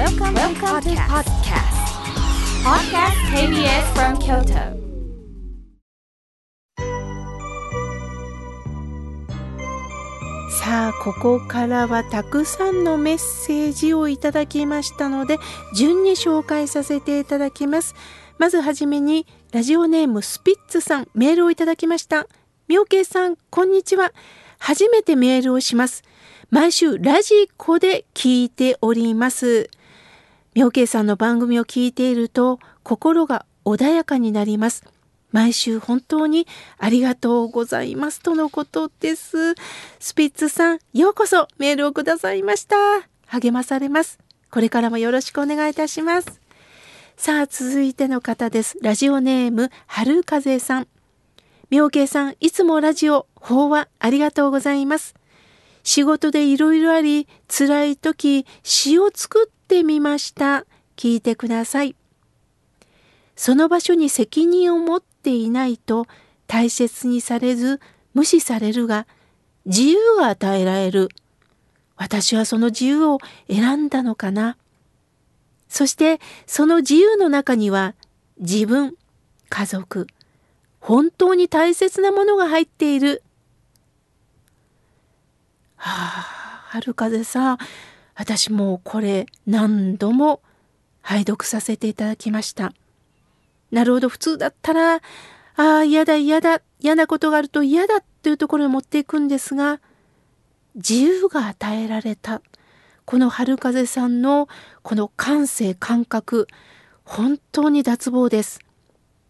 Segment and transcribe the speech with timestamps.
[0.00, 1.76] Welcome, Welcome to podcast.
[2.64, 3.18] Podcast.
[3.36, 4.80] KBS from Kyoto.
[10.58, 15.36] さあここからはたくさんのメッセージをいただきましたので
[15.76, 17.94] 順に紹介させていただきます。
[18.38, 22.26] まずはじめにラジオネームスピッツさんメールをいただきました。
[22.68, 24.14] 妙慶さんこんにちは。
[24.58, 26.04] 初めてメールをします。
[26.48, 29.68] 毎週ラジコで聞いております
[30.60, 34.84] 妙慶さんの番組を聞いていると心が穏やかになります
[35.32, 36.46] 毎週本当に
[36.76, 39.54] ありがとうございますとのことです。
[40.00, 42.76] スピッツさん、ようこそメールをくださいました。
[43.26, 44.18] 励まされます。
[44.50, 46.40] これからもよろしくお願いいたします。
[47.16, 48.76] さあ、続いての方です。
[48.82, 50.88] ラジオネーム、春風さん。
[51.70, 55.14] 妙慶さん、いつもラジオ、法話ありがとうございます。
[55.84, 60.66] 仕事でいろいろあり、辛い時、詩を作っててみました。
[60.96, 61.94] 聞いてください。
[63.36, 66.06] その場所に責任を持っていないと
[66.48, 67.80] 大切にされず
[68.12, 69.06] 無視されるが
[69.64, 71.08] 自由が与えられる。
[71.94, 74.56] 私はその自由を選んだのかな。
[75.68, 77.94] そしてその自由の中には
[78.38, 78.96] 自分、
[79.50, 80.08] 家族、
[80.80, 83.22] 本当に大切なものが入っている。
[85.76, 87.58] はあ、春風さん、
[88.20, 90.42] 私もこれ何度も
[91.00, 92.74] 拝読させていただきました。
[93.70, 95.00] なるほど、普通だったら、あ
[95.56, 99.80] あ、嫌だ、嫌だ、嫌なことがあると嫌だっていうところに持っていくんですが、
[100.74, 102.42] 自由が与えられた。
[103.06, 104.48] この春風さんの
[104.82, 106.46] この感性、感覚、
[107.04, 108.60] 本当に脱帽です。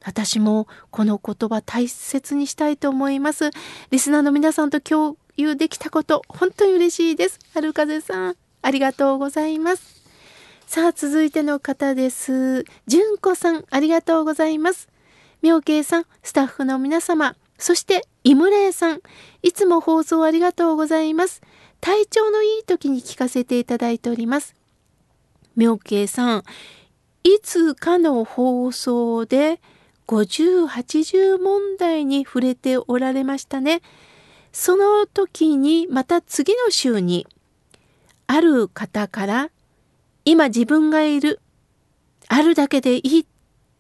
[0.05, 3.51] 私もこの言葉大切にしたいと思います。
[3.93, 7.39] リスナーの皆さんと共有できたこと、本当に嬉しいです。
[7.55, 10.03] 春風さん、ありがとうございます。
[10.67, 12.65] さあ、続いての方です。
[12.87, 14.89] 純子さん、ありがとうございます。
[15.43, 19.01] 妙慶さん、スタッフの皆様、そしてイムレイさん、
[19.43, 21.43] いつも放送ありがとうございます。
[21.81, 24.55] 体調のいい時に聞かせていただいております。
[25.57, 26.45] 妙慶さん、
[27.25, 29.61] いつかの放送で
[30.07, 33.83] 50、80問題に触れておられましたね。
[34.53, 37.27] その時にまた次の週に
[38.33, 39.51] ある方から
[40.25, 41.41] 今自分がいる、
[42.29, 43.27] あるだけでいい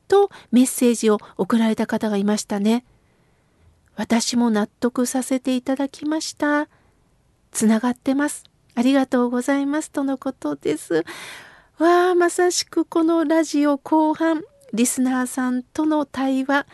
[0.08, 2.84] とメッセージを送られた方がいましたね。
[3.94, 6.66] 私も納得させていただきました。
[7.52, 8.42] つながってます。
[8.74, 11.04] ありがとうございますとのことです。
[11.78, 16.66] わあ、まさしくこのラジオ後半、リスナーさんとの対話、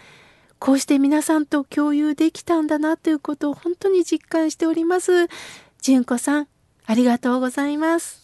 [0.59, 5.28] こうして皆さんと共有できたんだなということを本当に実感しております。
[5.82, 6.48] 純子さん、
[6.86, 8.22] ありがとうございます。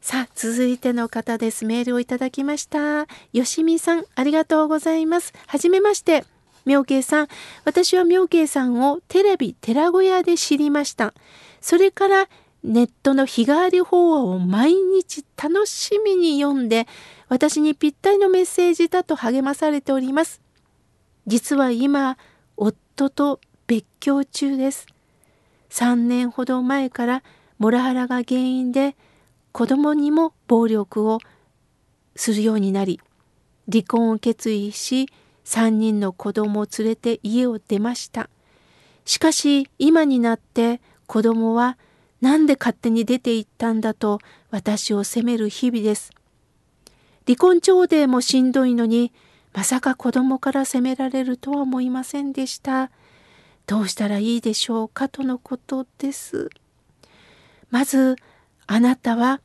[0.00, 1.64] さあ、続いての方です。
[1.64, 3.06] メールをいただきました。
[3.32, 5.32] よしみさん、ありがとうございます。
[5.46, 6.24] はじめまして。
[6.64, 7.28] 妙慶さん、
[7.64, 11.14] 私は妙慶さんをテレビ寺小屋で知りました。
[11.60, 12.28] それから
[12.62, 16.86] ネットの日替わり法話を毎日楽しみに読んで、
[17.28, 20.40] 私にぴったりのメッセージだと励まされております。
[21.26, 22.18] 実は今、
[22.56, 24.86] 夫と別居中です。
[25.70, 27.22] 3年ほど前から
[27.58, 28.96] モラハラが原因で
[29.52, 31.18] 子供にも暴力を
[32.14, 33.00] するようになり
[33.70, 35.08] 離婚を決意し
[35.44, 38.28] 3人の子供を連れて家を出ました。
[39.04, 41.78] しかし今になって子供は
[42.20, 44.20] 何で勝手に出て行ったんだと
[44.50, 46.10] 私を責める日々です。
[47.26, 49.12] 離婚調停もしんどいのに
[49.52, 52.90] まさか子供から責められるとは思いませんでした。
[53.66, 56.50] どうしたらいいでしょうかとのことです。
[57.70, 58.16] まず
[58.66, 59.40] あなたは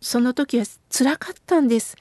[0.00, 1.96] その時は辛かったんです。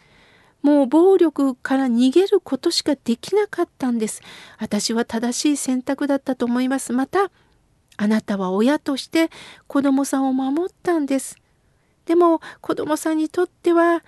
[0.62, 4.22] もう暴力から逃げることしかできなかったんです。
[4.58, 6.92] 私は正しい選択だったと思います。
[6.92, 7.32] また、
[7.98, 9.30] あなたは親として
[9.68, 11.38] 子供さんを守ったんです。
[12.06, 14.04] でも子供さんにとっては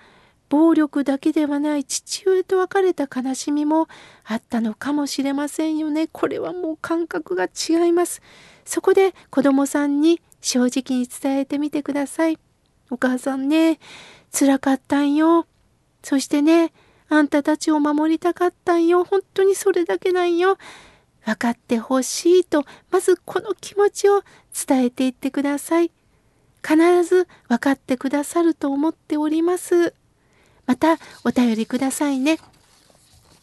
[0.48, 3.88] 暴力だけではない父親と別れた悲しみも
[4.24, 6.08] あったのかもしれませんよね。
[6.10, 8.20] これはもう感覚が違います。
[8.64, 12.38] そこで子供さんに正直に伝えてみてください。
[12.90, 13.78] お母さんね、
[14.38, 15.46] 辛かったんよ。
[16.02, 16.72] そしてね、
[17.08, 19.04] あんたたちを守りたかったんよ。
[19.04, 20.58] 本当にそれだけなんよ。
[21.24, 24.22] 分かってほしいと、まずこの気持ちを
[24.66, 25.90] 伝えていってください。
[26.66, 29.94] 必ず分かってくださると思っております。
[30.66, 32.38] またお便りくださいね。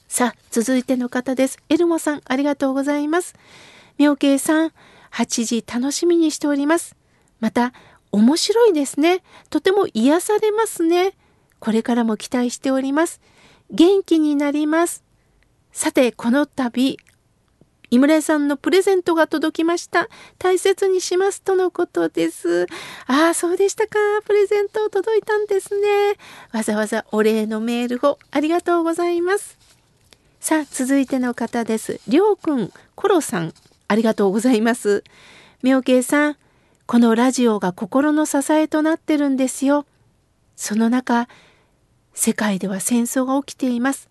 [0.07, 1.59] さあ、続いての方です。
[1.69, 3.35] エルモさん、ありがとうございます。
[3.97, 4.71] 妙慶さん、
[5.11, 6.95] 8時楽しみにしております。
[7.39, 7.73] また、
[8.11, 9.21] 面白いですね。
[9.49, 11.13] とても癒されますね。
[11.59, 13.21] これからも期待しております。
[13.69, 15.03] 元気になります。
[15.71, 16.97] さて、この度、
[17.91, 20.09] 井村さんのプレゼントが届きました。
[20.37, 22.67] 大切にしますとのことです。
[23.07, 23.97] ああ、そうでしたか。
[24.25, 26.15] プレゼント届いたんですね。
[26.51, 29.57] わざわざお礼のメールをありがとうございます。
[30.39, 31.99] さあ、続いての方です。
[32.07, 33.53] りょうくん、コロさん、
[33.89, 35.03] ありがとうございます。
[35.63, 36.37] 妙慶さん、
[36.85, 39.87] このラジオが心の支えとなってるんですよ。
[40.55, 41.27] その中、
[42.13, 44.07] 世界では戦争が起きています。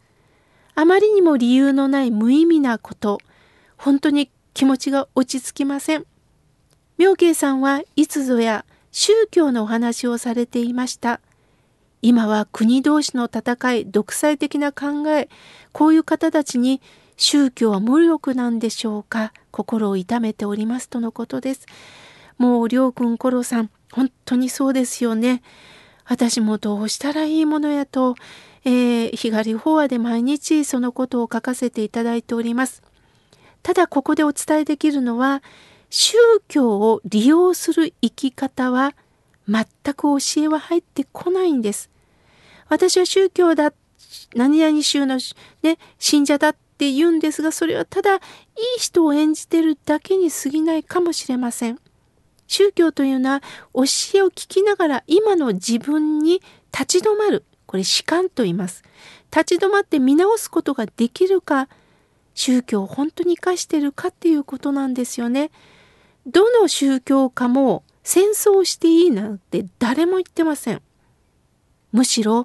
[0.75, 3.20] あまりにも理由のない無意味なこと、
[3.76, 6.04] 本当に気持ちが落ち着きません。
[6.98, 11.20] 妙慶さんはいつぞや宗教のお話をされていました。
[12.02, 15.28] 今は国同士の戦い、独裁的な考え、
[15.70, 16.81] こういう方たちに
[17.19, 19.35] 宗教は無力なんでしょうか？
[19.50, 21.67] 心を痛めておりますとのことです。
[22.38, 25.43] もう、りょうくん、コロさん、本当にそうですよね。
[26.05, 28.15] 私もどうしたらいいものやと、
[28.65, 32.82] えー、日帰り法話で毎日そのことを書かせていただいております。
[33.62, 35.43] ただここでお伝えできるのは
[35.91, 36.17] 宗
[36.47, 38.94] 教を利用する生き方は
[39.49, 41.91] 全く教えは入ってこないんです。
[42.69, 43.73] 私は宗教だ
[44.35, 45.19] 何々宗の、
[45.62, 48.20] ね、信者だっって言うんですがそれはただいい
[48.78, 51.80] 人を演じてるだけに過ぎないかもしれません。
[52.46, 53.40] 宗教というのは
[53.75, 53.82] 教
[54.14, 56.40] えを聞きながら今の自分に
[56.72, 58.84] 立ち止まるこれ士官と言います。
[59.32, 61.69] 立ち止まって見直すことができるか
[62.34, 65.50] 宗教を本当に生かしてるかっていうことなんですよね。
[66.28, 70.82] どの宗教家も戦争していいなんて誰も言ってません。
[71.90, 72.44] むしろ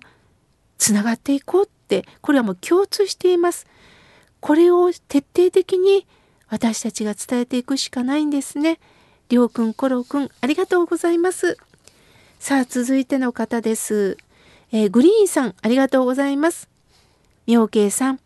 [0.79, 3.67] つながっていこうってこれはもう共通しています。
[4.43, 6.05] これを徹底的に
[6.49, 8.77] 私たちが伝えていくしかないんですね。
[9.29, 11.57] りょうくん、コロくん、ありがとうございます。
[12.39, 14.17] さあ、続いての方です。
[14.73, 16.67] えー、グリーンさん、ありがとうございます。
[17.47, 18.19] 妙慶さん、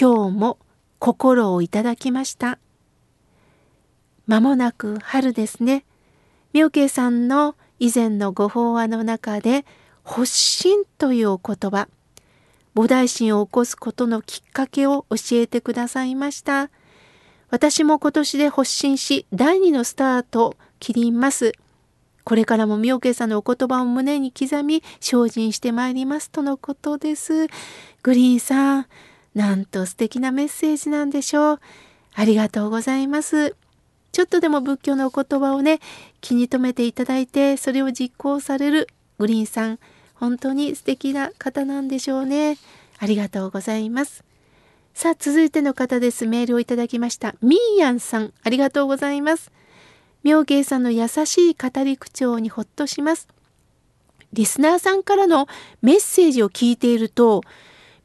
[0.00, 0.58] 今日も
[1.00, 2.60] 心をいただきました。
[4.28, 5.84] まもなく春ですね。
[6.52, 9.64] 妙慶さんの以前のご法話の中で、
[10.04, 11.88] 発心というお言葉、
[12.78, 16.70] 菩提心を起こすことのきっかけを教えてくださいました。
[17.50, 21.54] 私も今年で発心し、第二のスタートを切ります。
[22.22, 27.48] これからも妙慶さんのお言葉を胸に刻み、精進してまいりますとのことです。
[28.04, 28.86] グリーンさん、
[29.34, 31.60] なんと素敵なメッセージなんでしょう。
[32.14, 33.56] ありがとうございます。
[34.12, 35.80] ちょっとでも仏教のお言葉をね、
[36.20, 38.86] 気に留めていただいて、それを実行される
[39.18, 39.80] グリーンさん、
[40.18, 42.58] 本当に素敵な方なんでしょうね。
[42.98, 44.24] ありがとうございます。
[44.94, 46.26] さあ、続いての方です。
[46.26, 47.36] メールをいただきました。
[47.40, 49.52] ミーヤンさん、ありがとうございます。
[50.24, 53.28] 妙慶さんの優しい語り口調にほっとします。
[54.32, 55.46] リスナーさんからの
[55.82, 57.42] メッセージを聞いていると、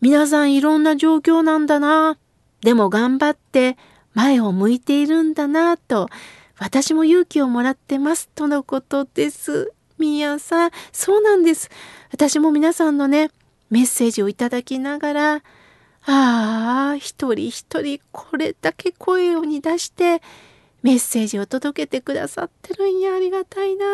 [0.02, 2.18] 皆さんいろんな状況なんだな。
[2.62, 3.78] でも頑張って
[4.14, 6.10] 前を向いているんだなと、
[6.60, 9.74] 私も勇気をもらってますとのことです。
[10.04, 11.70] みやさん、そうなんです。
[12.12, 13.32] 私も皆さんのね、
[13.70, 15.42] メッセージをいただきながら、あ
[16.94, 20.22] あ、一人一人これだけ声をに出して
[20.82, 23.86] メッセージを届けてくださってるんや、ありがたいな。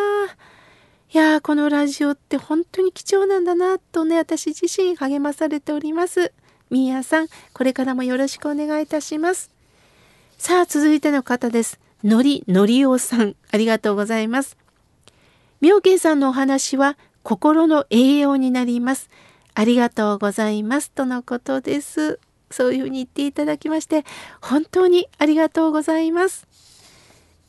[1.12, 6.34] いやー、このラジオって本当に貴重なんだな、とね、私自身励まされております。
[6.72, 9.52] みーやさん、これからもよろしくお願いいたします。
[10.40, 11.80] さあ、続いての方です。
[12.04, 14.58] のりのりおさん、ありがとうございます。
[15.62, 19.10] 妙慶さんのお話は心の栄養になります。
[19.56, 20.92] ありがとうございます。
[20.92, 22.20] とのことです。
[22.50, 24.06] そういうふうに言っていただきまして、
[24.42, 26.48] 本当にありがとうございます。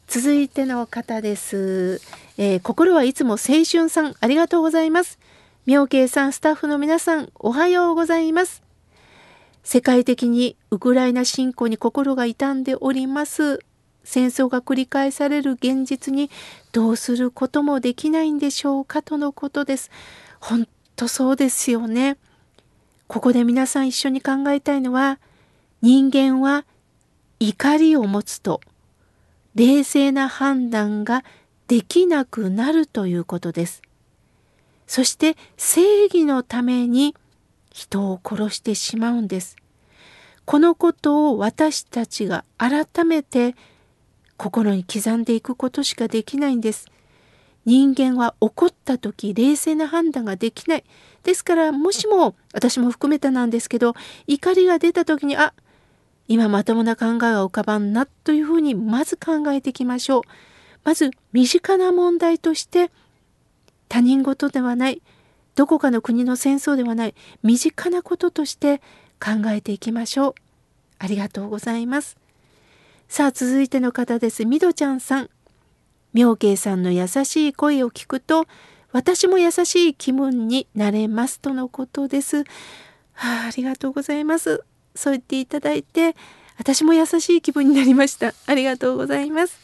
[0.08, 2.00] 続いての方です。
[2.36, 5.20] えー、心はいつも青春さん、ありがとうございます。
[5.66, 8.62] 妙慶さん、スタッフの皆さん、おはようございます。
[9.62, 13.60] 世界的にウクライナ侵攻に心が痛んでおります。
[14.04, 16.30] 戦争が繰り返される現実に
[16.72, 19.90] どうすることもできないんでしょうかとのことです。
[20.40, 22.16] 本当そうですよね。
[23.06, 25.18] ここで皆さん一緒に考えたいのは
[25.82, 26.64] 人間は
[27.40, 28.60] 怒りを持つと
[29.54, 31.24] 冷静な判断が
[31.66, 33.82] できなくなるということです。
[34.86, 37.14] そして正義のために
[37.72, 39.56] 人を殺してしまうんです。
[40.44, 43.54] このことを私たちが改めて
[44.40, 46.86] 心に刻んでいくことしかできないんです。
[47.66, 50.84] 人間は怒った時冷静な判断ができない。
[51.24, 53.92] ですからもしも私も含めてなんですけど
[54.26, 55.52] 怒りが出た時にあ
[56.26, 60.22] 今まともな考えが浮かばんなというふうにまず考えていきましょう。
[60.84, 62.90] まず身近な問題として
[63.90, 65.02] 他人事ではない
[65.54, 68.78] どこかの国の戦争ではない身近なこととして
[69.22, 70.34] 考えていきましょう。
[70.98, 72.16] ありがとうございます。
[73.10, 74.46] さあ続いての方です。
[74.46, 75.30] みどちゃんさん。
[76.12, 78.46] 妙慶さんの優しい声を聞くと
[78.92, 82.44] 私も優しい気分になれますとのことです。
[83.14, 84.62] はあ、ありがとうございます。
[84.94, 86.14] そう言っていただいて
[86.56, 88.32] 私も優しい気分になりました。
[88.46, 89.58] ありがとうございます。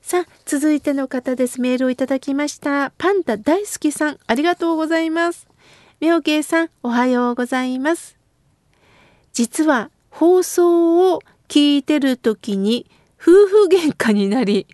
[0.00, 1.60] さあ、続いての方です。
[1.60, 2.92] メールをいただきました。
[2.98, 5.48] パンダ大好きさん、ありがとうございます。
[5.98, 8.16] 妙慶さん、おはようございます。
[9.32, 12.86] 実は、放送を聞いてる時に、
[13.20, 14.66] 夫婦喧嘩になり、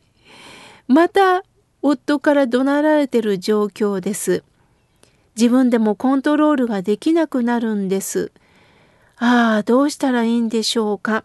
[0.89, 1.43] また、
[1.83, 4.45] 夫から怒鳴られてる状況です。
[5.37, 8.33] 自分でもコントロールができなくなるんです。
[9.17, 11.25] ああ、どうしたらいいんでしょうか。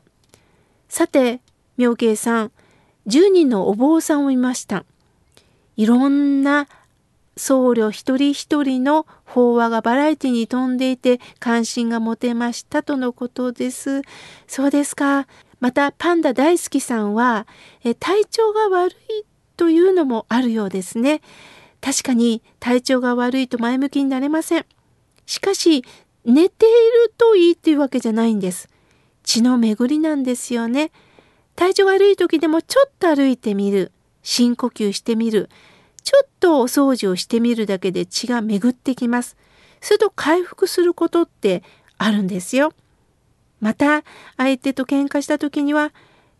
[0.87, 1.41] さて、
[1.77, 2.51] 妙慶さん、
[3.07, 4.85] 10人のお坊さんを見ました。
[5.77, 6.67] いろんな
[7.37, 14.01] 僧侶一人一人の法話がバラエティに飛んでいて関心が持てましたとのことです。
[14.47, 15.27] そうですか。
[15.59, 17.47] またパンダ大好きさんは
[17.83, 18.95] え体調が悪い
[19.57, 21.21] というのもあるようですね。
[21.81, 24.65] 確かに体調が悪いと前向きになれません。
[25.25, 25.83] しかし
[26.23, 26.69] 寝てい
[27.05, 28.69] るといいっていうわけじゃないんです。
[29.23, 30.91] 血の巡りなんですよね。
[31.55, 33.91] 体調悪い時でもちょっと歩いてみる
[34.23, 35.49] 深呼吸してみる
[36.05, 39.35] ちょっとお掃除をしてみるだけで血が巡ってきます。
[39.81, 41.63] すると回復することって
[41.97, 42.73] あるんですよ。
[43.59, 44.03] また
[44.37, 45.91] 相手と喧嘩した時には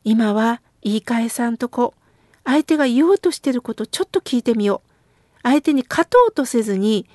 [0.04, 1.96] 今は言い換えさんとこ。
[2.44, 4.90] 相手が言おうとしてることちょっと聞いてみよう。
[5.42, 7.08] 相手に勝とうとせずに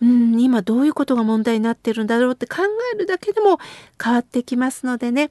[0.00, 2.62] うん今どういうことが問題になってるんだろうって考
[2.94, 3.60] えるだけでも
[4.02, 5.30] 変わってきますのでね。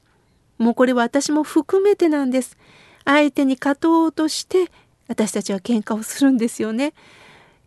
[0.57, 2.57] もうこれは私も含めてなんです。
[3.03, 4.71] 相手に勝とうとして
[5.11, 6.93] 私たちは喧嘩をするんですよね。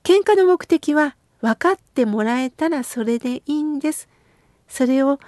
[0.02, 4.08] 喧嘩の目的は分かってもらえたらそれでいいんです。
[4.66, 5.20] それを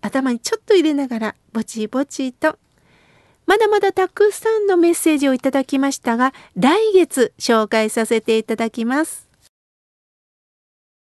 [0.00, 2.58] 頭にちょっと入れながらぼちぼちと
[3.44, 9.31] まだまだたくさんのメッセージをいただきましたが来月紹介させていただきます。